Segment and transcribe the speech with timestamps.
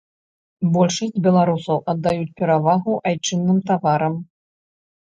[0.77, 4.21] Большасць беларусаў аддаюць перавагу айчынным таварам.